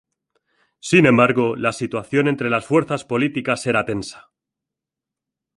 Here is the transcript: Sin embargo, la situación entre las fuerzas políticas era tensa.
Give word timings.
Sin 0.79 1.05
embargo, 1.05 1.55
la 1.55 1.73
situación 1.73 2.27
entre 2.27 2.49
las 2.49 2.65
fuerzas 2.65 3.05
políticas 3.05 3.67
era 3.67 3.85
tensa. 3.85 4.31